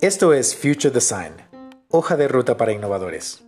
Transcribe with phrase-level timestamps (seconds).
[0.00, 1.32] Esto es Future Design,
[1.88, 3.42] hoja de ruta para innovadores.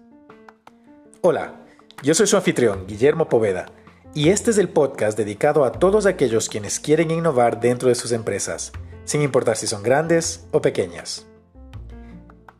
[1.21, 1.54] Hola,
[2.03, 3.66] yo soy su anfitrión, Guillermo Poveda,
[4.14, 8.11] y este es el podcast dedicado a todos aquellos quienes quieren innovar dentro de sus
[8.11, 8.72] empresas,
[9.04, 11.25] sin importar si son grandes o pequeñas.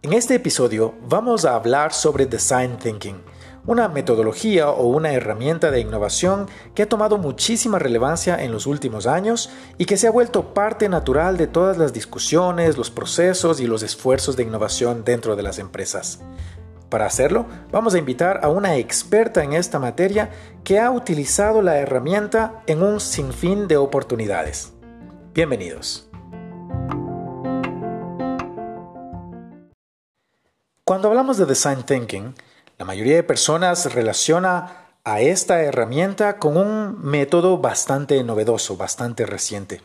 [0.02, 3.20] En este episodio vamos a hablar sobre Design Thinking,
[3.66, 9.06] una metodología o una herramienta de innovación que ha tomado muchísima relevancia en los últimos
[9.06, 13.66] años y que se ha vuelto parte natural de todas las discusiones, los procesos y
[13.66, 16.20] los esfuerzos de innovación dentro de las empresas.
[16.88, 20.30] Para hacerlo, vamos a invitar a una experta en esta materia
[20.64, 24.72] que ha utilizado la herramienta en un sinfín de oportunidades.
[25.33, 26.08] Bienvenidos.
[30.84, 32.34] Cuando hablamos de Design Thinking,
[32.80, 39.83] la mayoría de personas relaciona a esta herramienta con un método bastante novedoso, bastante reciente.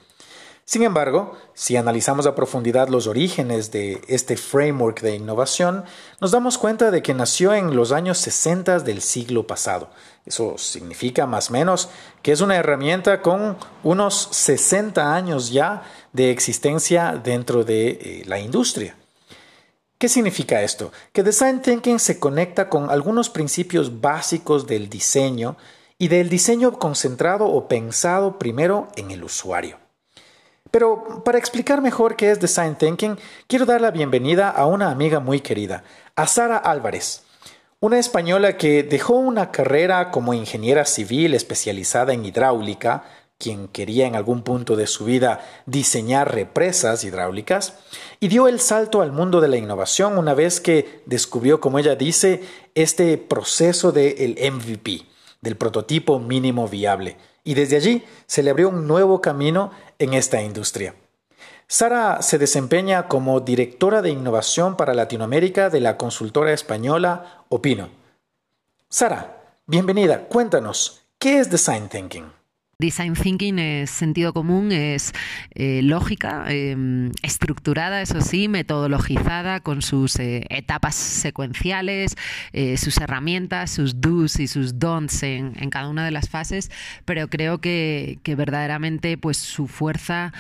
[0.63, 5.84] Sin embargo, si analizamos a profundidad los orígenes de este framework de innovación,
[6.21, 9.90] nos damos cuenta de que nació en los años 60 del siglo pasado.
[10.26, 11.90] Eso significa más o menos
[12.21, 18.40] que es una herramienta con unos 60 años ya de existencia dentro de eh, la
[18.40, 18.96] industria.
[19.98, 20.91] ¿Qué significa esto?
[21.13, 25.55] Que Design Thinking se conecta con algunos principios básicos del diseño
[25.98, 29.77] y del diseño concentrado o pensado primero en el usuario.
[30.70, 35.21] Pero para explicar mejor qué es Design Thinking, quiero dar la bienvenida a una amiga
[35.21, 35.85] muy querida,
[36.18, 37.24] a Sara Álvarez,
[37.80, 43.05] una española que dejó una carrera como ingeniera civil especializada en hidráulica,
[43.37, 47.75] quien quería en algún punto de su vida diseñar represas hidráulicas,
[48.19, 51.95] y dio el salto al mundo de la innovación una vez que descubrió, como ella
[51.95, 52.43] dice,
[52.75, 55.05] este proceso del MVP,
[55.41, 60.41] del prototipo mínimo viable, y desde allí se le abrió un nuevo camino en esta
[60.41, 60.95] industria.
[61.67, 67.90] Sara se desempeña como directora de innovación para Latinoamérica de la consultora española Opino.
[68.88, 72.34] Sara, bienvenida, cuéntanos, ¿qué es Design Thinking?
[72.78, 75.13] Design thinking es sentido común, es
[75.52, 82.18] eh, lógica, em, estructurada, eso sí, metodologizada con sus eh, etapas secuenciales,
[82.52, 86.69] eh, sus herramientas, sus do's y sus don'ts en, cada una de las fases,
[87.06, 90.34] pero creo que, verdaderamente pues, su fuerza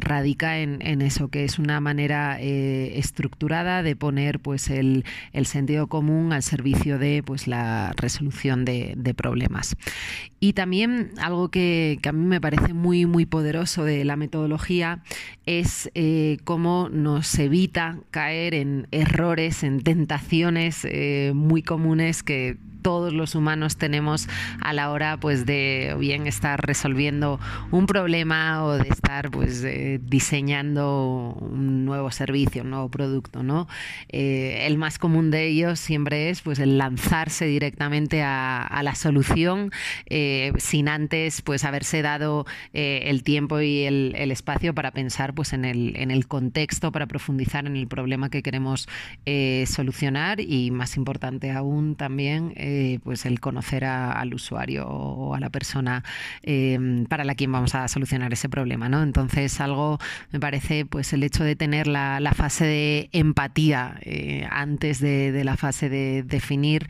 [0.00, 5.04] radica en, eso, que es una manera estructurada de poner pues, el,
[5.44, 9.76] sentido común al servicio de pues, la resolución de, de problemas.
[10.40, 15.02] Y también algo que que, a mí me parece muy, muy poderoso de la metodología
[15.46, 23.12] es eh, cómo nos evita caer en errores, en tentaciones eh, muy comunes que todos
[23.12, 24.28] los humanos tenemos
[24.60, 27.40] a la hora pues de bien estar resolviendo
[27.72, 33.66] un problema o de estar pues eh, diseñando un nuevo servicio, un nuevo producto, ¿no?
[34.08, 39.72] Eh, el más común de ellos siempre es pues el lanzarse directamente a, la solución
[40.08, 45.64] eh, sin antes pues haberse dado el tiempo y el, espacio para pensar pues en
[45.64, 48.88] el, en el contexto, para profundizar en el problema que queremos
[49.66, 55.48] solucionar y más importante aún también eh, pues el conocer al usuario o a la
[55.48, 56.04] persona
[56.42, 59.02] em, para la quien vamos a solucionar ese problema, ¿no?
[59.02, 59.98] Entonces algo
[60.30, 65.56] me parece pues el hecho de tener la, fase de empatía eh, antes de, la
[65.56, 66.86] fase de definir,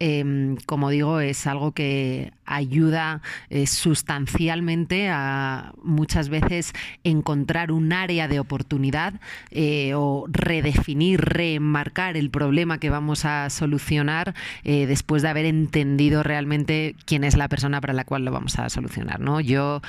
[0.00, 6.72] em, como digo, es algo que ayuda eh, sustancialmente a muchas veces
[7.04, 9.14] encontrar un área de oportunidad
[9.94, 17.24] o redefinir, reenmarcar el problema que vamos a solucionar después de haber entendido realmente quién
[17.24, 19.20] es la persona para la cual lo vamos a solucionar.
[19.20, 19.40] ¿no?
[19.40, 19.80] Yo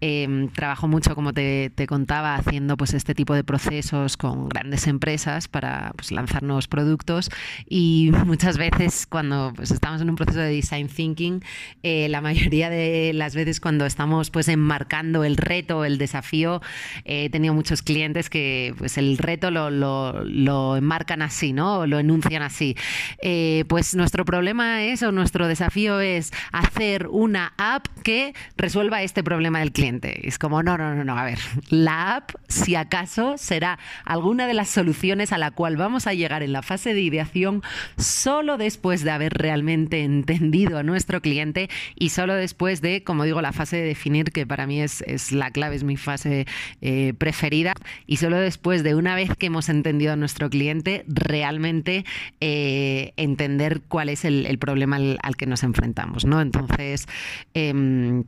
[0.00, 5.48] em, trabajo mucho, como te, contaba, haciendo pues este tipo de procesos con grandes empresas
[5.48, 7.30] para pues, lanzar nuevos productos
[7.68, 11.42] y muchas veces cuando pues, estamos en un proceso de design thinking,
[11.82, 16.60] eh, la mayoría de las veces cuando estamos pues enmarcando el reto, el desafío,
[17.04, 21.86] eh, he tenido muchos clientes que pues el reto lo, lo, enmarcan así, ¿no?
[21.86, 22.76] lo enuncian así.
[23.22, 29.22] Eh, pues nuestro problema es eso, nuestro desafío es hacer una app que resuelva este
[29.22, 30.26] problema del cliente.
[30.26, 31.38] Es como, no, no, no, no, a ver,
[31.68, 36.42] la app, si acaso, será alguna de las soluciones a la cual vamos a llegar
[36.42, 37.62] en la fase de ideación
[37.96, 43.40] solo después de haber realmente entendido a nuestro cliente y solo después de, como digo,
[43.42, 45.02] la fase de definir, que para mí es,
[45.32, 46.46] la clave, es mi fase
[46.80, 47.74] eh, preferida,
[48.06, 52.04] y solo después de una vez que hemos entendido a nuestro cliente, realmente
[52.40, 56.40] eh, entender cuál es el, el problema al, que nos enfrentamos, ¿no?
[56.40, 57.06] Entonces,
[57.54, 58.24] em,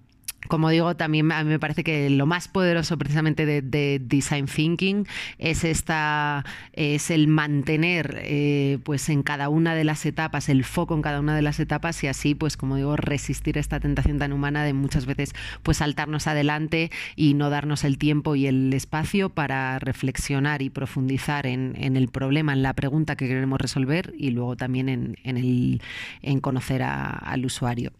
[0.48, 5.06] como digo, también a mí me parece que lo más poderoso precisamente de, design thinking
[5.38, 10.94] es esta es el mantener eh, pues en cada una de las etapas el foco
[10.94, 14.32] en cada una de las etapas y así pues como digo resistir esta tentación tan
[14.32, 19.30] humana de muchas veces pues saltarnos adelante y no darnos el tiempo y el espacio
[19.30, 24.56] para reflexionar y profundizar en, el problema, en la pregunta que queremos resolver y luego
[24.56, 25.82] también en, el,
[26.22, 27.92] en conocer al usuario.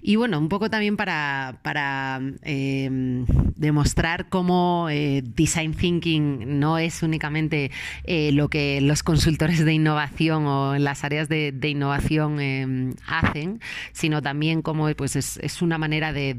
[0.00, 3.24] Y bueno, un poco también para, em,
[3.56, 7.70] demostrar cómo eh, design thinking no es únicamente
[8.04, 13.60] eh, lo que los consultores de innovación o en las áreas de, innovación em, hacen,
[13.92, 16.34] sino también cómo pues es, una manera de,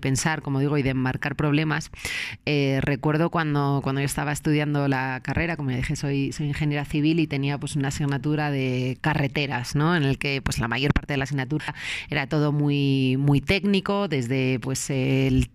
[0.00, 1.90] pensar, como digo, y de marcar problemas.
[2.44, 6.84] Eh, recuerdo cuando, cuando yo estaba estudiando la carrera, como ya dije, soy, soy ingeniera
[6.84, 9.96] civil y tenía pues una asignatura de carreteras, ¿no?
[9.96, 11.74] En el que pues la mayor parte de la asignatura
[12.10, 14.90] era todo muy, muy técnico, desde pues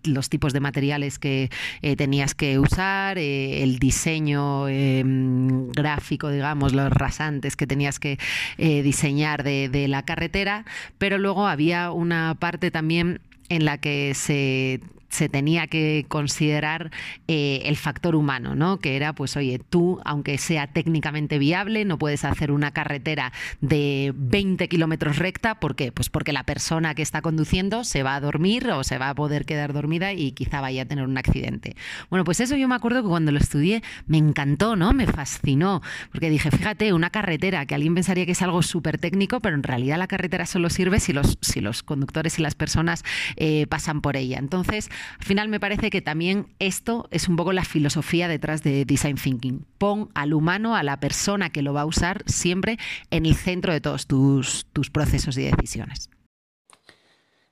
[0.04, 1.50] los tipos de materiales que
[1.82, 8.18] eh, tenías que usar, eh, el diseño em, gráfico, digamos, los rasantes que tenías que
[8.58, 10.64] eh, diseñar de, de la carretera,
[10.98, 14.80] pero luego había una parte también en la que se
[15.14, 16.90] se tenía que considerar
[17.28, 18.78] eh, el factor humano, ¿no?
[18.78, 24.12] Que era, pues, oye, tú, aunque sea técnicamente viable, no puedes hacer una carretera de
[24.16, 25.60] 20 kilómetros recta.
[25.60, 25.92] ¿Por qué?
[25.92, 29.14] Pues porque la persona que está conduciendo se va a dormir o se va a
[29.14, 31.76] poder quedar dormida y quizá vaya a tener un accidente.
[32.10, 34.92] Bueno, pues eso yo me acuerdo que cuando lo estudié me encantó, ¿no?
[34.92, 35.80] Me fascinó,
[36.10, 39.62] porque dije, fíjate, una carretera que alguien pensaría que es algo súper técnico, pero en
[39.62, 43.04] realidad la carretera solo sirve si los, si los conductores y las personas
[43.36, 44.38] eh, pasan por ella.
[44.38, 48.84] Entonces, al final me parece que también esto es un poco la filosofía detrás de
[48.84, 49.66] Design Thinking.
[49.78, 52.78] Pon al humano, a la persona que lo va a usar siempre
[53.10, 56.10] en el centro de todos tus, tus procesos y decisiones.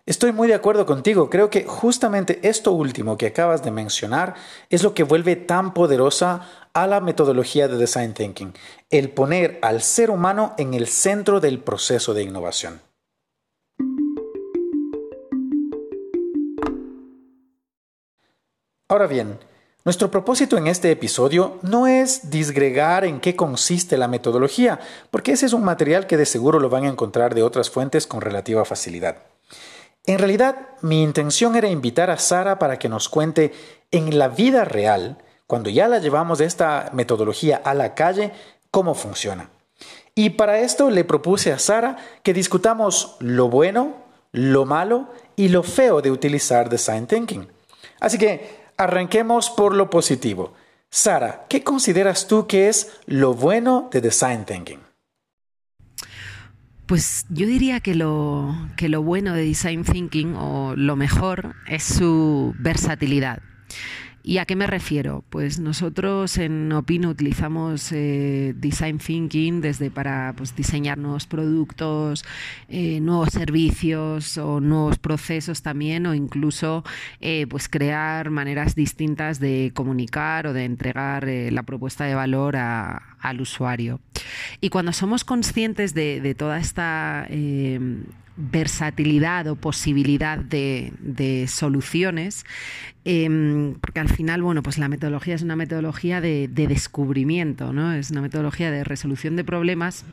[0.05, 1.31] Estoy muy de acuerdo contigo.
[1.31, 4.35] Creo que justamente esto último que acabas de mencionar
[4.69, 8.53] es lo que vuelve tan poderosa a la metodología de Design Thinking,
[8.91, 12.81] el poner al ser humano en el centro del proceso de innovación.
[18.93, 19.39] Ahora bien,
[19.87, 24.81] nuestro propósito en este episodio no es disgregar en qué consiste la metodología,
[25.11, 28.07] porque ese es un material que de seguro lo van a encontrar de otras fuentes
[28.07, 29.17] con relativa facilidad.
[30.05, 33.55] En realidad, mi intención era invitar a Sara para que nos cuente
[33.93, 35.17] en la vida real,
[35.47, 38.33] cuando ya la llevamos de esta metodología a la calle,
[38.71, 39.49] cómo funciona.
[40.15, 43.95] Y para esto le propuse a Sara que discutamos lo bueno,
[44.33, 47.49] lo malo y lo feo de utilizar Design Thinking.
[47.99, 50.55] Así que Arranquemos por lo positivo.
[50.91, 54.81] Sara, ¿qué consideras tú que es lo bueno de Design Thinking?
[56.87, 61.85] Pues yo diría que lo, que lo bueno de Design Thinking o lo mejor es
[61.85, 63.41] su versatilidad.
[64.25, 65.25] ¿Y a qué me refiero?
[65.31, 72.25] Pues nosotros en Opino utilizamos eh, Design Thinking desde para pues, diseñar nuevos productos,
[72.69, 76.85] eh, nuevos servicios o nuevos procesos también o incluso
[77.21, 83.41] eh, pues crear maneras distintas de comunicar o de entregar la propuesta de valor al
[83.41, 84.01] usuario.
[84.61, 87.27] Y cuando somos conscientes de, de toda esta
[88.37, 92.45] versatilidad o posibilidad de, soluciones,
[93.05, 97.93] em, porque al final, bueno, pues la metodología es una metodología de, de descubrimiento, ¿no?
[97.93, 100.05] Es una metodología de resolución de problemas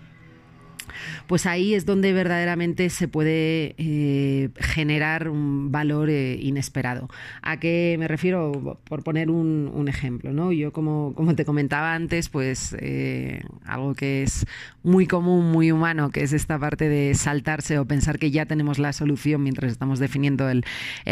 [1.27, 7.09] pues ahí es donde verdaderamente se puede eh, generar un valor eh, inesperado.
[7.41, 8.79] ¿A qué me refiero?
[8.83, 10.51] Por poner un, ejemplo, ¿no?
[10.51, 14.45] Yo, como, como, te comentaba antes, pues eh, algo que es
[14.83, 18.77] muy común, muy humano, que es esta parte de saltarse o pensar que ya tenemos
[18.77, 20.63] la solución mientras estamos definiendo el,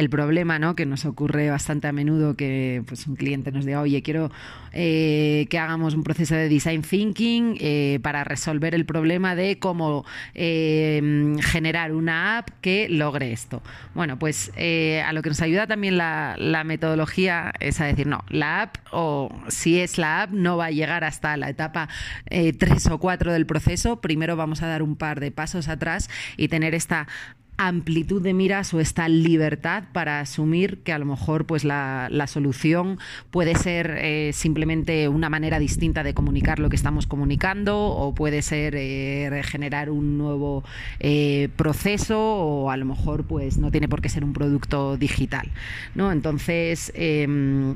[0.09, 0.75] problema, ¿no?
[0.75, 4.31] Que nos ocurre bastante a menudo que pues, un cliente nos diga, oye, quiero
[4.71, 7.57] que hagamos un proceso de design thinking
[8.01, 13.61] para resolver el problema de cómo eh, generar una app que logre esto.
[13.93, 18.23] Bueno, pues eh, a lo que nos ayuda también la, metodología es a decir, no,
[18.29, 21.89] la app o si es la app no va a llegar hasta la etapa
[22.29, 23.99] 3 eh, o 4 del proceso.
[23.99, 27.09] Primero vamos a dar un par de pasos atrás y tener esta
[27.57, 32.99] amplitud de miras o esta libertad para asumir que a lo mejor pues la, solución
[33.31, 38.41] puede ser eh, simplemente una manera distinta de comunicar lo que estamos comunicando o puede
[38.41, 40.63] ser eh, generar un nuevo
[40.99, 45.49] eh, proceso o a lo mejor pues no tiene por qué ser un producto digital
[45.95, 46.11] ¿no?
[46.11, 47.75] entonces em,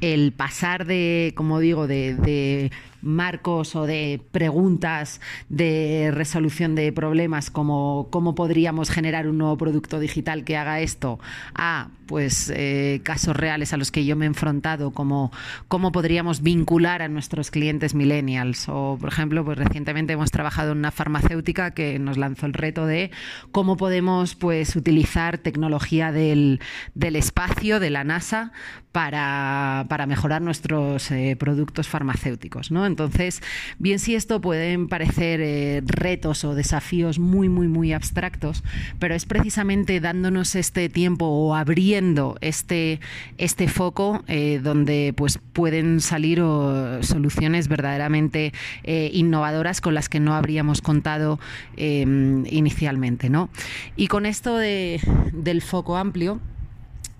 [0.00, 2.70] el pasar de, como digo, de
[3.04, 10.00] marcos o de preguntas de resolución de problemas como cómo podríamos generar un nuevo producto
[10.00, 11.20] digital que haga esto
[11.54, 15.32] a pues eh, casos reales a los que yo me he enfrentado como
[15.68, 18.68] cómo podríamos vincular a nuestros clientes millennials.
[18.68, 22.86] O por ejemplo pues recientemente hemos trabajado en una farmacéutica que nos lanzó el reto
[22.86, 23.10] de
[23.52, 26.60] cómo podemos pues utilizar tecnología del,
[26.94, 28.52] del espacio de la NASA
[28.92, 32.86] para mejorar nuestros eh, productos farmacéuticos ¿no?
[32.86, 33.42] Entonces,
[33.78, 38.62] bien si esto pueden parecer eh, retos o desafíos muy, muy, muy abstractos,
[38.98, 43.00] pero es precisamente dándonos este tiempo o abriendo este,
[43.38, 46.38] este foco eh, donde pues, pueden salir
[47.00, 48.52] soluciones verdaderamente
[48.84, 51.38] innovadoras con las que no habríamos contado
[51.76, 53.30] inicialmente.
[53.30, 53.50] ¿no?
[53.96, 55.00] Y con esto de,
[55.32, 56.40] del foco amplio,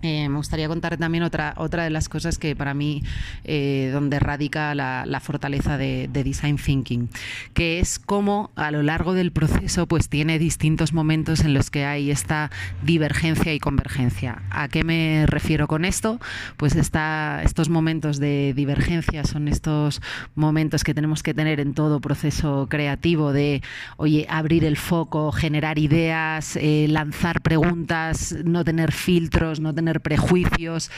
[0.04, 3.02] eh, me gustaría contar también otra, otra de las cosas que para mí,
[3.44, 7.08] eh, donde radica la, fortaleza de, Design Thinking,
[7.54, 11.86] que es cómo a lo largo del proceso pues tiene distintos momentos en los que
[11.86, 12.50] hay esta
[12.82, 14.42] divergencia y convergencia.
[14.50, 16.20] ¿A qué me refiero con esto?
[16.58, 20.02] Pues está, estos momentos de divergencia son estos
[20.34, 23.62] momentos que tenemos que tener en todo proceso creativo de,
[23.96, 30.90] oye, abrir el foco, generar ideas, eh, lanzar preguntas, no tener filtros, no tener prejuicios,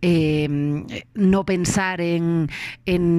[0.00, 2.48] em, no pensar en,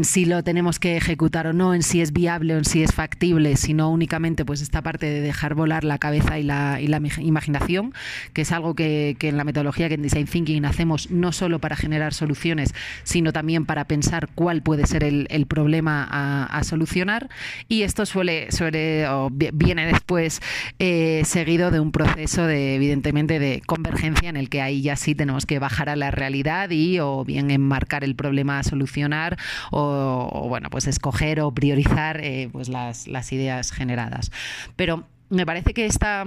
[0.03, 2.93] si lo tenemos que ejecutar o no, en si es viable o en si es
[2.93, 6.79] factible, sino únicamente pues esta parte de dejar volar la cabeza y la,
[7.19, 7.93] imaginación,
[8.33, 11.75] que es algo que, en la metodología que en Design Thinking hacemos no solo para
[11.75, 12.73] generar soluciones,
[13.03, 17.29] sino también para pensar cuál puede ser el, problema a, solucionar.
[17.67, 18.47] Y esto suele,
[19.53, 20.41] viene después
[20.79, 25.15] eh, seguido de un proceso de, evidentemente, de convergencia en el que ahí ya sí
[25.15, 29.37] tenemos que bajar a la realidad y o bien enmarcar el problema a solucionar
[29.71, 34.31] o, bueno, pues escoger o priorizar eh, pues las ideas generadas.
[34.75, 36.25] Pero me parece que esta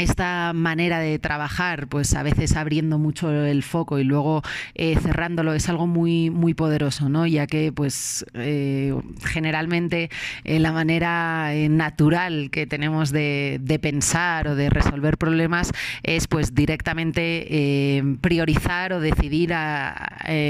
[0.00, 4.42] esta manera de trabajar, pues a veces abriendo mucho el foco y luego
[4.74, 7.26] eh, cerrándolo es algo muy muy poderoso, ¿no?
[7.26, 10.10] Ya que pues eh, generalmente
[10.44, 18.02] eh, la manera natural que tenemos de, pensar o de resolver problemas es pues directamente
[18.20, 19.54] priorizar o decidir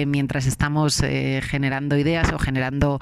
[0.07, 1.01] mientras estamos
[1.43, 2.99] generando ideas o generando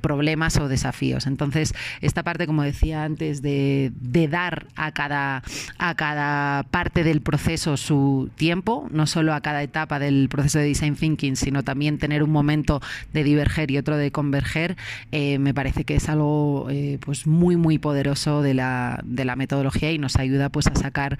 [0.00, 1.26] problemas o desafíos.
[1.26, 3.92] Entonces esta parte, como decía antes, de
[4.30, 5.42] dar a cada
[5.78, 10.66] a cada parte del proceso su tiempo, no solo a cada etapa del proceso de
[10.66, 12.80] design thinking, sino también tener un momento
[13.12, 14.76] de diverger y otro de converger,
[15.12, 19.36] eh, me parece que es algo eh, pues muy muy poderoso de la, de la
[19.36, 21.18] metodología y nos ayuda pues a sacar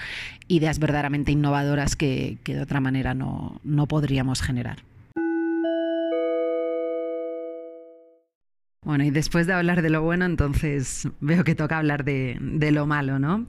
[0.49, 4.79] ideas verdaderamente innovadoras que, de otra manera no, podríamos generar.
[8.83, 12.71] Bueno, y después de hablar de lo bueno, entonces veo que toca hablar de, de
[12.73, 13.47] lo malo, ¿no?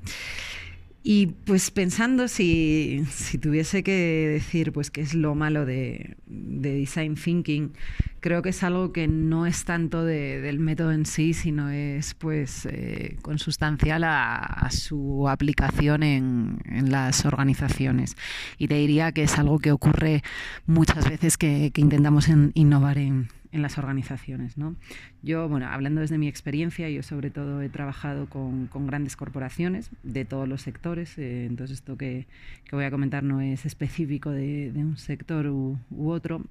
[1.03, 3.03] Y pues pensando si,
[3.41, 7.73] tuviese que decir pues qué es lo malo de, design thinking,
[8.19, 12.67] creo que es algo que no es tanto del método en sí, sino es pues
[12.67, 16.59] eh, consustancial a, su aplicación en,
[16.91, 18.15] las organizaciones.
[18.59, 20.21] Y te diría que es algo que ocurre
[20.67, 24.57] muchas veces que intentamos innovar en, en las organizaciones.
[24.57, 24.75] ¿no?
[25.21, 30.25] Yo, bueno, hablando desde mi experiencia, yo sobre todo he trabajado con, grandes corporaciones de
[30.25, 32.27] todos los sectores, eh, entonces esto que,
[32.71, 35.77] voy a comentar no es específico de, un sector u
[36.09, 36.43] otro,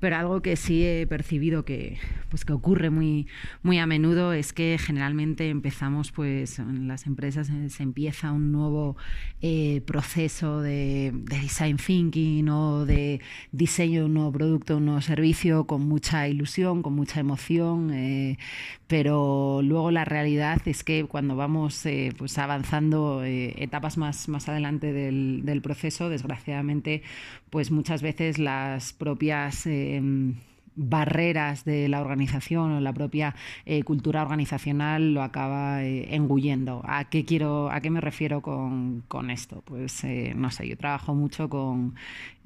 [0.00, 1.98] pero algo que sí he percibido que,
[2.30, 3.26] pues que ocurre muy,
[3.62, 8.50] muy a menudo es que generalmente empezamos, pues en las empresas eh, se empieza un
[8.50, 8.96] nuevo
[9.42, 13.20] eh, proceso de, design thinking o de
[13.52, 18.38] diseño de un nuevo producto, un nuevo servicio con mucha ilusión, con mucha emoción, eh,
[18.86, 21.84] pero luego la realidad es que cuando vamos
[22.16, 27.02] pues avanzando etapas más, más adelante del, del proceso, desgraciadamente,
[27.50, 30.34] pues muchas veces las propias Em,
[30.76, 33.34] barreras de la organización o la propia
[33.66, 36.82] eh, cultura organizacional lo acaba eh, engullendo.
[36.84, 39.62] ¿A qué quiero, a qué me refiero con, esto?
[39.64, 41.94] Pues eh, no sé, yo trabajo mucho con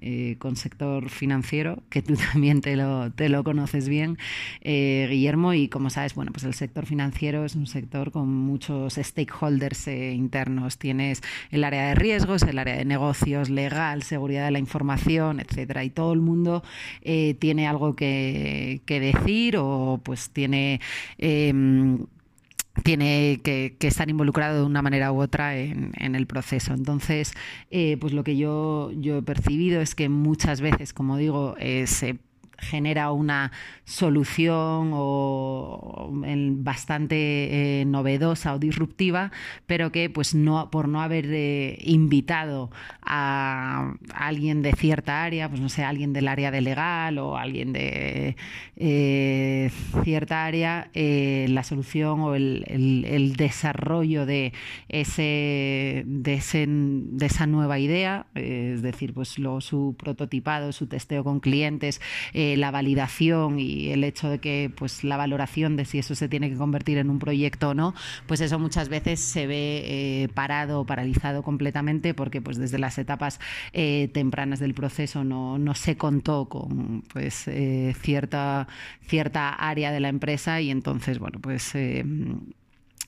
[0.07, 4.19] eh, con sector financiero, que tú también te lo, te lo conoces bien,
[4.61, 8.97] eh, Guillermo, y como sabes, bueno, pues el sector financiero es un sector con muchos
[8.97, 10.77] stakeholders eh, internos.
[10.77, 15.85] Tienes el área de riesgos, el área de negocios, legal, seguridad de la información, etcétera,
[15.85, 16.63] y todo el mundo
[17.03, 20.81] tiene algo que, que, decir o pues tiene
[22.83, 26.75] tiene que, estar involucrado de una manera u otra en, el proceso.
[26.75, 27.33] Entonces,
[27.71, 32.19] eh, pues lo que yo, he percibido es que muchas veces, como digo, eh, se
[32.59, 33.53] genera una
[33.85, 36.11] solución o,
[36.57, 39.33] bastante eh, novedosa o disruptiva,
[39.67, 42.71] pero que pues no por no haber eh, invitado
[43.03, 47.73] a, alguien de cierta área, pues no sé, alguien del área de legal o alguien
[47.73, 48.37] de
[48.77, 49.71] eh,
[50.03, 54.53] cierta área, la solución o el, desarrollo de
[54.89, 62.01] ese, de esa nueva idea, es decir, pues luego su prototipado, su testeo con clientes,
[62.57, 66.51] la validación y el hecho de que pues la valoración de si eso se tiene
[66.51, 67.95] que convertir en un proyecto o no,
[68.27, 73.41] pues eso muchas veces se ve eh, parado paralizado completamente porque pues desde las etapas
[73.73, 78.69] eh, tempranas del proceso no, no, se contó con pues eh, cierta,
[79.03, 81.75] cierta área de la empresa y entonces bueno pues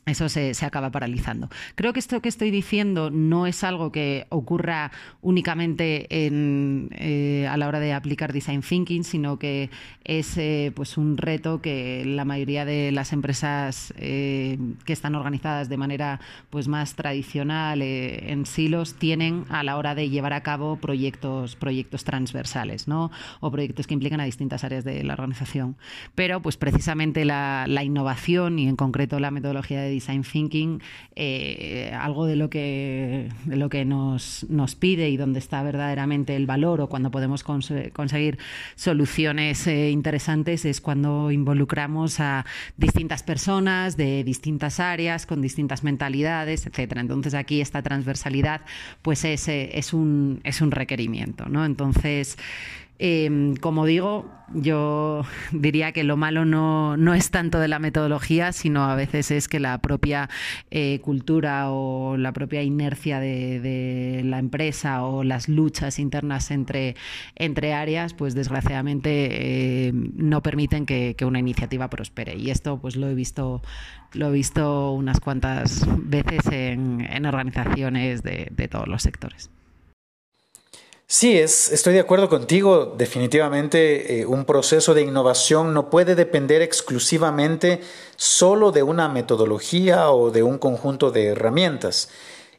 [0.07, 1.49] eso se, acaba paralizando.
[1.75, 7.67] Creo que esto que estoy diciendo no es algo que ocurra únicamente eh, a la
[7.67, 9.69] hora de aplicar design thinking, sino que
[10.05, 15.69] es eh, pues un reto que la mayoría de las empresas eh, que están organizadas
[15.69, 16.21] de manera
[16.51, 22.05] pues más tradicional en silos tienen a la hora de llevar a cabo proyectos, proyectos
[22.05, 23.11] transversales, ¿no?
[23.41, 25.77] O proyectos que implican a distintas áreas de la organización.
[26.15, 30.81] Pero pues precisamente la, la innovación y en concreto la metodología de design thinking,
[31.15, 36.47] eh, algo de lo que, lo que nos, nos, pide y donde está verdaderamente el
[36.47, 38.38] valor o cuando podemos conseguir
[38.75, 42.45] soluciones eh, interesantes es cuando involucramos a
[42.76, 47.00] distintas personas de distintas áreas, con distintas mentalidades, etcétera.
[47.00, 48.61] Entonces aquí esta transversalidad
[49.03, 51.47] pues es, eh, es, un, es un requerimiento.
[51.49, 51.65] ¿no?
[51.65, 52.37] Entonces,
[52.99, 55.23] Em, como digo, yo
[55.53, 59.49] diría que lo malo no, no, es tanto de la metodología, sino a veces es
[59.49, 60.31] que la propia
[60.71, 66.97] eh, cultura o la propia inercia de, la empresa o las luchas internas entre,
[67.35, 72.37] entre áreas, pues desgraciadamente eh, no permiten que, una iniciativa prospere.
[72.37, 73.61] Y esto pues lo he visto,
[74.12, 79.50] lo he visto unas cuantas veces en, en organizaciones de todos los sectores.
[81.09, 82.95] Sí, es, estoy de acuerdo contigo.
[82.99, 87.81] Definitivamente eh, un proceso de innovación no puede depender exclusivamente
[88.16, 92.09] solo de una metodología o de un conjunto de herramientas.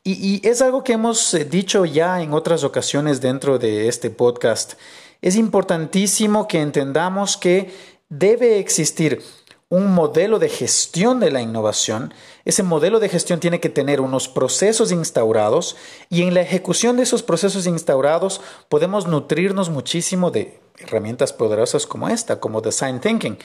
[0.06, 4.10] Y, y es algo que hemos eh, dicho ya en otras ocasiones dentro de este
[4.10, 4.76] podcast.
[5.22, 7.74] Es importantísimo que entendamos que
[8.08, 9.22] debe existir
[9.70, 12.14] un modelo de gestión de la innovación,
[12.46, 15.76] ese modelo de gestión tiene que tener unos procesos instaurados
[16.10, 22.08] y en la ejecución de esos procesos instaurados podemos nutrirnos muchísimo de herramientas poderosas como
[22.08, 23.38] esta, como Design Thinking.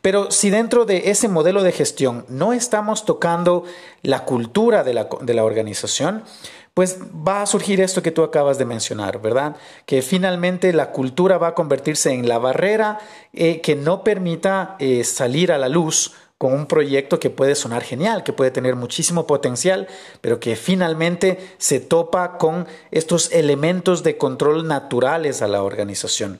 [0.00, 3.64] Pero si dentro de ese modelo de gestión no estamos tocando
[4.02, 6.24] la cultura de la, de la organización,
[6.78, 9.56] pues va a surgir esto que tú acabas de mencionar, ¿verdad?
[9.84, 13.00] Que finalmente la cultura va a convertirse en la barrera
[13.32, 17.82] eh, que no permita eh, salir a la luz con un proyecto que puede sonar
[17.82, 19.88] genial, que puede tener muchísimo potencial,
[20.20, 26.38] pero que finalmente se topa con estos elementos de control naturales a la organización.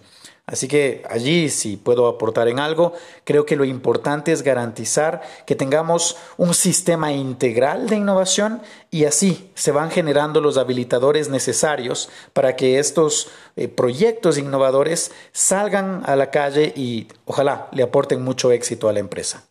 [0.49, 5.55] Así que allí, si puedo aportar en algo, creo que lo importante es garantizar que
[5.55, 12.57] tengamos un sistema integral de innovación y así se van generando los habilitadores necesarios para
[12.57, 18.89] que estos eh, proyectos innovadores salgan a la calle y ojalá le aporten mucho éxito
[18.89, 19.45] a la empresa.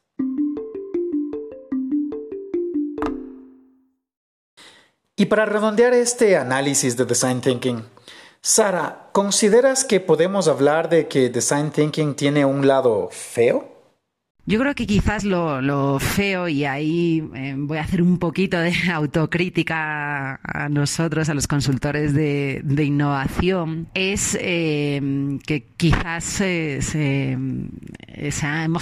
[5.16, 7.84] Y para redondear este análisis de Design Thinking,
[8.42, 13.77] Sara, ¿consideras que podemos hablar de que Design Thinking tiene un lado feo?
[14.50, 18.74] Yo creo que quizás lo, feo, y ahí eh, voy a hacer un poquito de
[18.94, 25.02] autocrítica a nosotros, a los consultores de, innovación, es eh,
[25.46, 26.86] que quizás hemos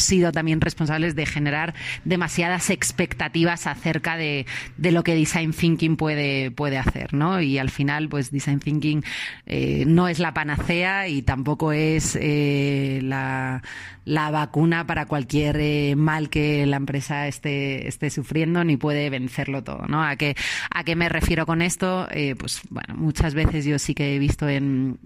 [0.04, 1.73] sido también responsables de generar
[2.04, 4.45] demasiadas expectativas acerca de,
[4.78, 7.41] lo que Design Thinking puede, puede hacer, ¿no?
[7.41, 9.04] Y al final, pues Design Thinking
[9.47, 13.63] eh, no es la panacea y tampoco es la
[14.06, 19.63] la vacuna para cualquier eh, mal que la empresa esté, esté sufriendo ni puede vencerlo
[19.63, 20.04] todo, ¿no?
[20.04, 20.36] ¿A qué,
[20.70, 22.08] a qué me refiero con esto?
[22.12, 25.00] Eh, pues bueno, muchas veces yo sí que he visto en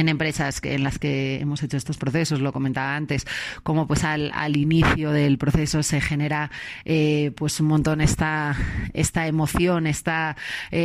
[0.00, 3.26] en empresas en las que hemos hecho estos procesos, lo comentaba antes,
[3.62, 6.50] como pues al, inicio del proceso se genera
[6.84, 8.56] eh, pues un montón esta,
[8.92, 10.10] esta emoción, este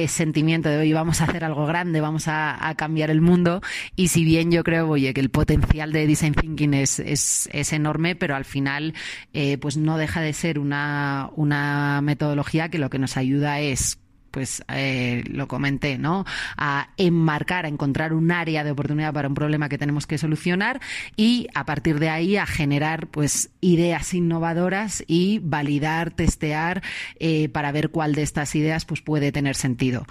[0.07, 3.61] sentimiento de hoy vamos a hacer algo grande, vamos a, cambiar el mundo
[3.95, 7.73] y si bien yo creo, oye, que el potencial de design thinking es, es, es
[7.73, 8.93] enorme, pero al final
[9.33, 13.99] eh, pues no deja de ser una, una metodología que lo que nos ayuda es
[14.35, 16.25] pues eh, lo comenté, ¿no?
[16.57, 20.81] A enmarcar, a encontrar un área de oportunidad para un problema que tenemos que solucionar
[21.15, 26.83] y a partir de ahí a generar pues ideas innovadoras y validar, testear
[27.17, 30.05] eh, para ver cuál de estas ideas pues puede tener sentido.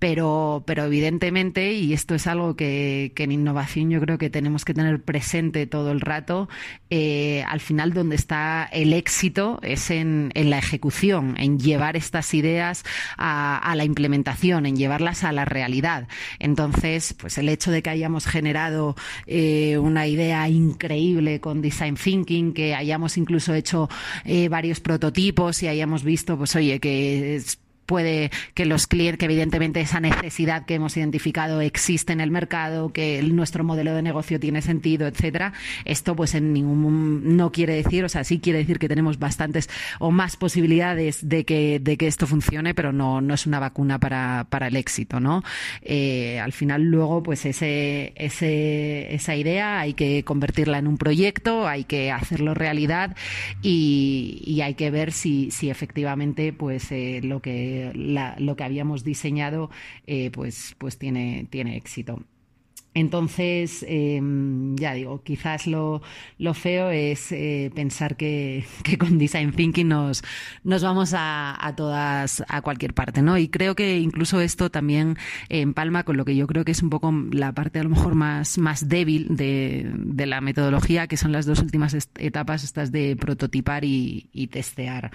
[0.00, 4.74] Pero, pero evidentemente, y esto es algo que, en innovación yo creo que tenemos que
[4.74, 6.48] tener presente todo el rato,
[6.88, 12.34] eh, al final donde está el éxito es en, en la ejecución, en llevar estas
[12.34, 12.82] ideas
[13.16, 16.08] a a la implementación, en llevarlas a la realidad.
[16.38, 22.52] Entonces, pues el hecho de que hayamos generado eh, una idea increíble con design thinking,
[22.52, 23.88] que hayamos incluso hecho
[24.24, 27.58] eh, varios prototipos y hayamos visto, pues oye, que es
[27.90, 32.92] puede que los clientes, que evidentemente esa necesidad que hemos identificado existe en el mercado,
[32.92, 35.54] que nuestro modelo de negocio tiene sentido, etcétera.
[35.84, 39.68] Esto, pues, en ningún no quiere decir, o sea, sí quiere decir que tenemos bastantes
[39.98, 43.98] o más posibilidades de que, de que esto funcione, pero no, no es una vacuna
[43.98, 45.42] para, para el éxito, ¿no?
[45.82, 51.82] Eh, al final, luego, pues, ese, esa idea hay que convertirla en un proyecto, hay
[51.82, 53.16] que hacerlo realidad
[53.62, 59.04] y, y hay que ver si, si efectivamente, pues, eh, lo que lo que habíamos
[59.04, 59.70] diseñado
[60.06, 62.22] eh, pues, pues tiene, tiene éxito.
[62.92, 66.02] Entonces, em, ya digo, quizás lo,
[66.54, 68.64] feo es eh, pensar que,
[68.98, 70.24] con Design Thinking nos,
[70.64, 73.38] nos vamos a, todas, a cualquier parte, ¿no?
[73.38, 75.16] Y creo que incluso esto también
[75.48, 78.16] empalma con lo que yo creo que es un poco la parte a lo mejor
[78.16, 83.84] más, más débil de, la metodología, que son las dos últimas etapas, estas de prototipar
[83.84, 85.12] y testear.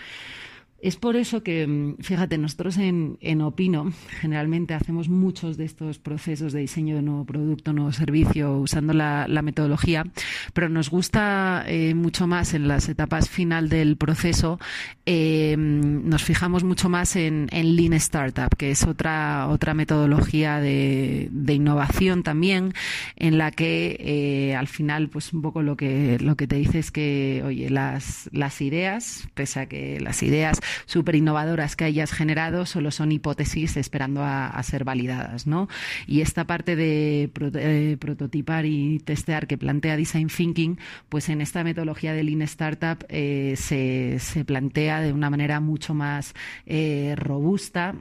[0.82, 6.54] Es por eso que, mm, fíjate, nosotros en, Opino generalmente hacemos muchos de estos procesos
[6.54, 10.06] de diseño de nuevo producto, nuevo servicio, usando la, metodología,
[10.54, 14.60] pero nos gusta eh, mucho más en las etapas final del proceso,
[15.06, 22.24] eh, nos fijamos mucho más en, Lean Startup, que es otra, otra metodología de, innovación
[22.24, 22.74] también,
[23.16, 26.80] en la que eh, al final, pues un poco lo que, lo que te dice
[26.80, 32.12] es que, oye, las, las ideas, pese a que las ideas súper innovadoras que hayas
[32.12, 35.68] generado solo son hipótesis esperando a, ser validadas, ¿no?
[36.08, 41.64] Y esta parte de eh, prototipar y testear que plantea Design Thinking, pues en esta
[41.64, 46.34] metodología de Lean Startup eh, se, plantea de una manera mucho más
[46.66, 47.96] eh, robusta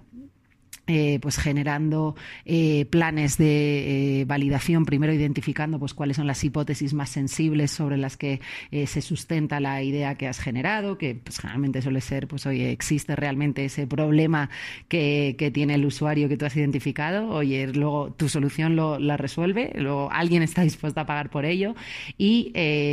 [0.86, 6.92] eh, pues generando eh, planes de eh, validación, primero identificando pues cuáles son las hipótesis
[6.92, 11.80] más sensibles sobre las que se sustenta la idea que has generado, que pues generalmente
[11.80, 14.50] suele ser, pues oye, existe realmente ese problema
[14.88, 19.72] que, tiene el usuario que tú has identificado, oye, luego tu solución lo, la resuelve,
[19.76, 21.74] luego alguien está dispuesto a pagar por ello.
[22.18, 22.52] Y,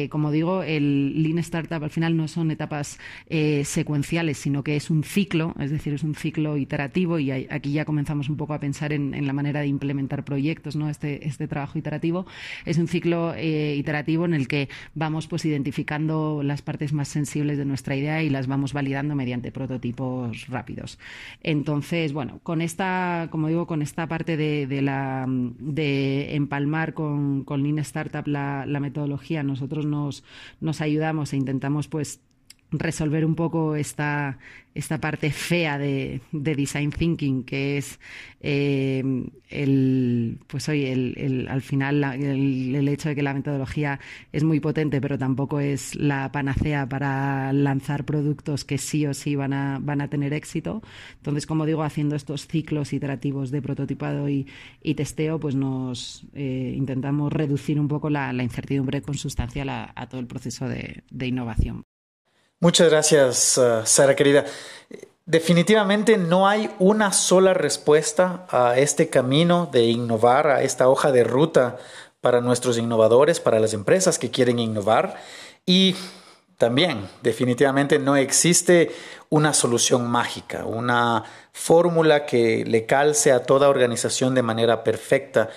[0.09, 2.99] como digo, el Lean Startup al final no son etapas
[3.63, 7.80] secuenciales, sino que es un ciclo, es decir, es un ciclo iterativo y aquí ya
[7.85, 10.89] comenzamos un poco a pensar en, la manera de implementar proyectos, ¿no?
[10.89, 12.25] Este, este trabajo iterativo
[12.65, 17.57] es un ciclo eh, iterativo en el que vamos pues identificando las partes más sensibles
[17.57, 20.99] de nuestra idea y las vamos validando mediante prototipos rápidos.
[21.43, 27.63] Entonces, bueno, con esta, como digo, con esta parte de, la de empalmar con, con
[27.63, 30.23] Lean Startup la, la metodología, nosotros nos,
[30.59, 32.21] nos ayudamos e intentamos pues
[32.71, 34.37] resolver un poco esta,
[34.73, 37.99] esta parte fea de, design thinking, que es
[38.39, 39.03] eh,
[39.49, 43.99] el, pues hoy el, al final el, hecho de que la metodología
[44.31, 49.35] es muy potente, pero tampoco es la panacea para lanzar productos que sí o sí
[49.35, 50.81] van a, van a tener éxito.
[51.17, 54.47] Entonces, como digo, haciendo estos ciclos iterativos de prototipado y,
[54.95, 60.27] testeo, pues nos eh, intentamos reducir un poco la, incertidumbre consustancial a, a todo el
[60.27, 61.83] proceso de innovación.
[62.63, 64.45] Muchas gracias, uh, Sara querida.
[65.25, 71.23] Definitivamente no hay una sola respuesta a este camino de innovar, a esta hoja de
[71.23, 71.79] ruta
[72.21, 75.15] para nuestros innovadores, para las empresas que quieren innovar.
[75.65, 75.95] Y
[76.59, 78.91] también, definitivamente no existe
[79.29, 85.49] una solución mágica, una fórmula que le calce a toda organización de manera perfecta.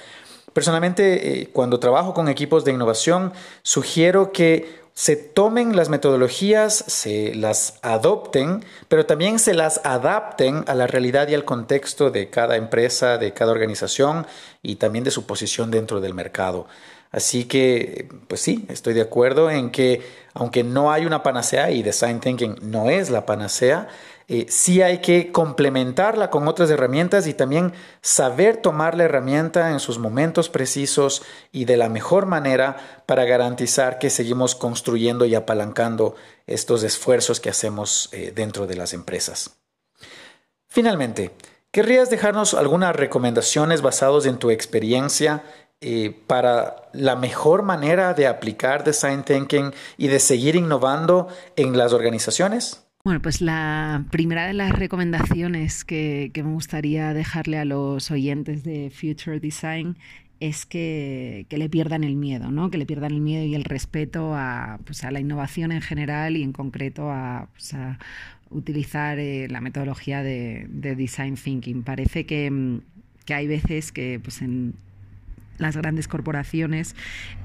[0.55, 7.35] Personalmente, eh, cuando trabajo con equipos de innovación, sugiero que se tomen las metodologías, se
[7.35, 12.55] las adopten, pero también se las adapten a la realidad y al contexto de cada
[12.55, 14.29] empresa, de cada organización
[14.63, 16.69] y también de su posición dentro del mercado.
[17.11, 21.83] Así que, pues sí, estoy de acuerdo en que aunque no hay una panacea y
[21.83, 23.89] Design Thinking no es la panacea,
[24.27, 29.81] eh, sí hay que complementarla con otras herramientas y también saber tomar la herramienta en
[29.81, 36.15] sus momentos precisos y de la mejor manera para garantizar que seguimos construyendo y apalancando
[36.47, 39.59] estos esfuerzos que hacemos eh, dentro de las empresas.
[40.69, 41.31] Finalmente,
[41.71, 45.45] ¿querrías dejarnos algunas recomendaciones basadas en tu experiencia
[45.83, 51.93] eh, para la mejor manera de aplicar design thinking y de seguir innovando en las
[51.93, 52.84] organizaciones?
[53.07, 58.91] Bueno, pues la primera de las recomendaciones que, me gustaría dejarle a los oyentes de
[58.91, 59.99] Future Design
[60.41, 62.71] es que, le pierdan el miedo, ¿no?
[62.71, 66.39] que le pierdan el miedo y el respeto a, pues, a la innovación en general
[66.39, 67.77] y en concreto a, pues,
[68.49, 71.83] utilizar eh, la metodología de, design thinking.
[71.83, 72.81] Parece que,
[73.27, 74.77] que hay veces que pues, en,
[75.59, 76.95] las grandes corporaciones,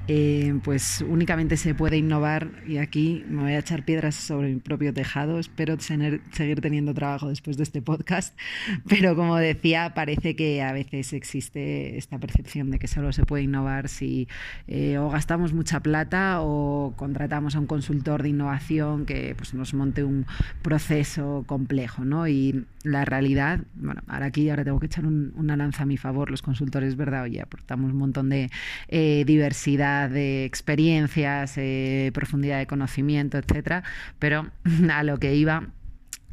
[0.08, 4.60] eh, pues únicamente se puede innovar y aquí me voy a echar piedras sobre mi
[4.60, 5.38] propio tejado.
[5.38, 8.36] Espero seguir teniendo trabajo después de este podcast,
[8.88, 13.44] pero como decía, parece que a veces existe esta percepción de que solo se puede
[13.44, 14.28] innovar si
[14.66, 19.74] eh, o gastamos mucha plata o contratamos a un consultor de innovación que pues, nos
[19.74, 20.26] monte un
[20.62, 22.26] proceso complejo, ¿no?
[22.26, 26.30] Y la realidad, bueno, ahora aquí ahora tengo que echar una lanza a mi favor,
[26.30, 27.24] los consultores, ¿verdad?
[27.24, 28.50] Oye, aportamos montón de
[28.88, 33.84] eh, diversidad de experiencias, eh, profundidad de conocimiento, etcétera,
[34.18, 34.50] pero
[34.92, 35.68] a lo que iba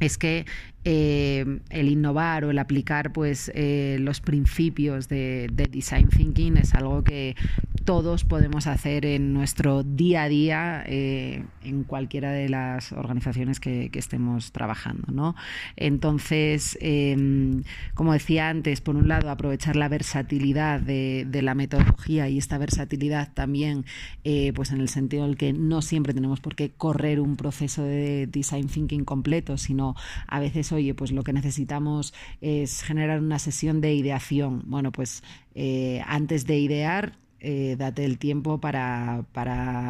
[0.00, 0.46] es que
[0.84, 7.34] eh, el innovar o el aplicar pues, los principios de, design thinking es algo que
[7.88, 13.88] todos podemos hacer en nuestro día a día eh, en cualquiera de las organizaciones que,
[13.94, 15.10] estemos trabajando.
[15.10, 15.34] ¿no?
[15.74, 17.62] Entonces, em,
[17.94, 23.32] como decía antes, por un lado, aprovechar la versatilidad de, la metodología y esta versatilidad
[23.32, 23.86] también
[24.54, 27.84] pues en el sentido en el que no siempre tenemos por qué correr un proceso
[27.84, 29.94] de design thinking completo, sino
[30.26, 34.64] a veces oye, pues lo que necesitamos es generar una sesión de ideación.
[34.66, 35.22] Bueno, pues
[35.54, 39.24] eh, antes de idear, eh, date el tiempo para,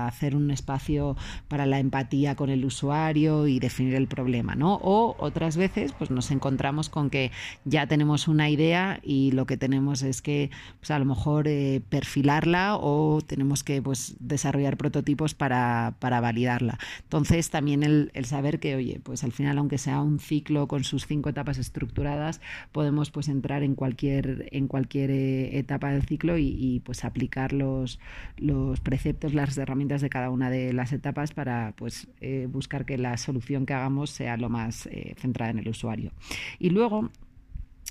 [0.07, 1.17] hacer un espacio
[1.49, 4.75] para la empatía con el usuario y definir el problema, ¿no?
[4.83, 7.31] O otras veces, pues nos encontramos con que
[7.65, 11.81] ya tenemos una idea y lo que tenemos es que, pues a lo mejor eh,
[11.89, 16.79] perfilarla o tenemos que, pues, desarrollar prototipos para, validarla.
[17.05, 21.07] Entonces, también el, saber que, oye, pues al final, aunque sea un ciclo con sus
[21.07, 22.41] cinco etapas estructuradas,
[22.73, 27.38] podemos, pues, entrar en cualquier, en cualquier eh, etapa del ciclo y, y pues aplicar
[27.47, 28.01] los,
[28.37, 32.99] los preceptos, las herramientas de cada una de las etapas para pues, eh, buscar que
[32.99, 36.11] la solución que hagamos sea lo más eh, centrada en el usuario.
[36.59, 37.11] Y luego,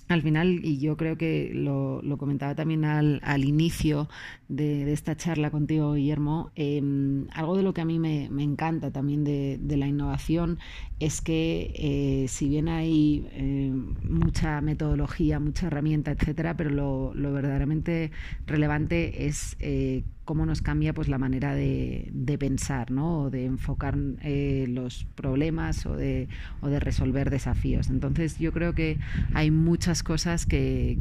[0.07, 4.07] al final, y yo creo que lo, comentaba también al, inicio
[4.47, 9.23] de, esta charla contigo, Guillermo, em, algo de lo que a mí me, encanta también
[9.23, 10.59] de, la innovación
[10.99, 13.71] es que eh, si bien hay eh,
[14.03, 18.11] mucha metodología, mucha herramienta, etcétera, pero lo, verdaderamente
[18.47, 23.23] relevante es eh, cómo nos cambia pues la manera de, pensar, ¿no?
[23.23, 26.27] O de enfocar los problemas o de,
[26.61, 27.89] o de resolver desafíos.
[27.89, 28.97] Entonces yo creo que
[29.33, 30.97] hay muchas cosas que,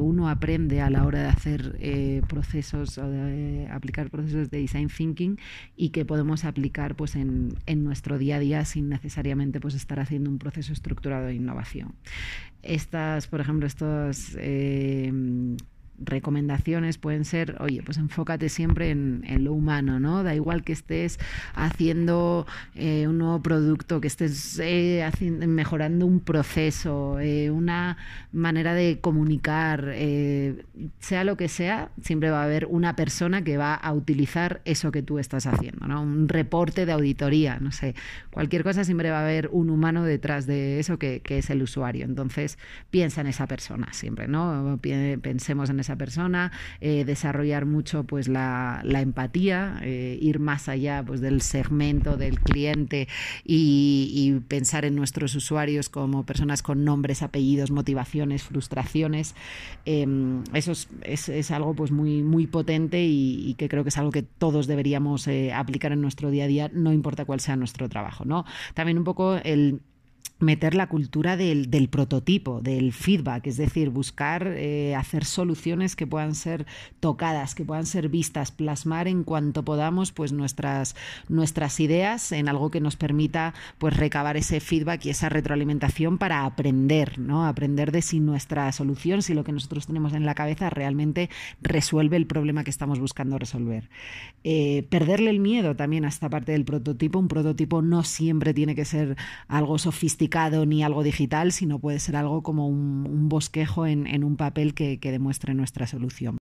[0.00, 4.88] uno aprende a la hora de hacer eh, procesos o de aplicar procesos de design
[4.88, 5.38] thinking
[5.76, 10.30] y que podemos aplicar pues en, nuestro día a día sin necesariamente pues estar haciendo
[10.30, 11.94] un proceso estructurado de innovación.
[12.62, 15.12] Estas, por ejemplo, estos eh,
[15.98, 20.22] recomendaciones pueden ser, oye, pues enfócate siempre en, lo humano, ¿no?
[20.22, 21.18] Da igual que estés
[21.54, 27.96] haciendo eh, un nuevo producto, que estés eh, mejorando un proceso, eh, una
[28.32, 29.94] manera de comunicar,
[30.98, 34.90] sea lo que sea, siempre va a haber una persona que va a utilizar eso
[34.90, 36.02] que tú estás haciendo, ¿no?
[36.02, 37.94] Un reporte de auditoría, no sé,
[38.30, 41.62] cualquier cosa siempre va a haber un humano detrás de eso que, que es el
[41.62, 42.04] usuario.
[42.04, 42.58] Entonces,
[42.90, 44.78] piensa en esa persona siempre, ¿no?
[45.22, 51.04] Pensemos en esa esa persona, eh, desarrollar mucho pues la, empatía, eh, ir más allá
[51.06, 53.08] pues del segmento del cliente
[53.44, 59.34] y, pensar en nuestros usuarios como personas con nombres, apellidos, motivaciones, frustraciones.
[59.84, 60.72] Em, eso
[61.02, 65.26] es, algo pues muy, muy potente y, que creo que es algo que todos deberíamos
[65.28, 68.24] eh, aplicar en nuestro día a día, no importa cuál sea nuestro trabajo.
[68.24, 68.44] ¿no?
[68.74, 69.80] También un poco el
[70.38, 76.34] meter la cultura del, prototipo, del feedback, es decir, buscar eh, hacer soluciones que puedan
[76.34, 76.66] ser
[77.00, 80.94] tocadas, que puedan ser vistas, plasmar en cuanto podamos pues nuestras,
[81.28, 86.44] nuestras ideas en algo que nos permita pues recabar ese feedback y esa retroalimentación para
[86.44, 87.46] aprender, ¿no?
[87.46, 91.30] Aprender de si nuestra solución, si lo que nosotros tenemos en la cabeza realmente
[91.62, 93.88] resuelve el problema que estamos buscando resolver.
[94.44, 97.18] Eh, perderle el miedo también a esta parte del prototipo.
[97.18, 99.16] Un prototipo no siempre tiene que ser
[99.48, 100.15] algo sofisticado
[100.66, 105.54] ni algo digital, sino puede ser algo como un, bosquejo en, un papel que, demuestre
[105.54, 106.38] nuestra solución.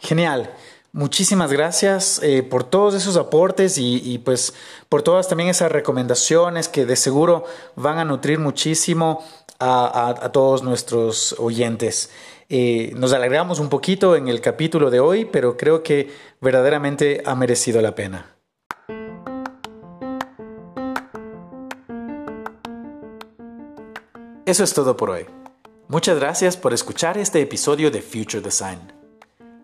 [0.00, 0.50] Genial.
[0.92, 4.54] Muchísimas gracias eh, por todos esos aportes y, pues
[4.88, 9.22] por todas también esas recomendaciones que de seguro van a nutrir muchísimo
[9.58, 12.10] a, todos nuestros oyentes.
[12.48, 17.34] Eh, nos alegramos un poquito en el capítulo de hoy, pero creo que verdaderamente ha
[17.34, 18.35] merecido la pena.
[24.46, 25.26] Eso es todo por hoy.
[25.88, 28.78] Muchas gracias por escuchar este episodio de Future Design.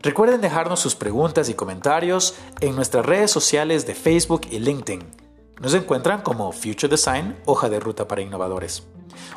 [0.01, 5.09] Recuerden dejarnos sus preguntas y comentarios en nuestras redes sociales de Facebook y LinkedIn.
[5.61, 8.83] Nos encuentran como Future Design, hoja de ruta para innovadores.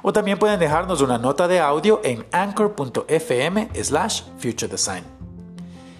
[0.01, 5.14] O también pueden dejarnos una nota de audio en anchor.fm slash Future Design.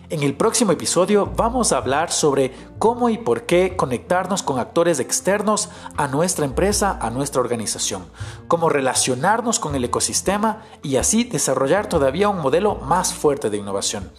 [0.09, 4.99] En el próximo episodio vamos a hablar sobre cómo y por qué conectarnos con actores
[4.99, 8.05] externos a nuestra empresa, a nuestra organización,
[8.47, 14.11] cómo relacionarnos con el ecosistema y así desarrollar todavía un modelo más fuerte de innovación,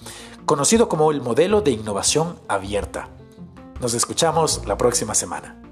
[0.44, 3.08] conocido como el modelo de innovación abierta.
[3.80, 5.65] Nos escuchamos la próxima semana.